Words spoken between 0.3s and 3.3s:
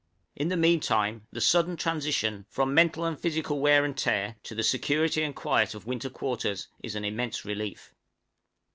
In the mean time the sudden transition, from mental and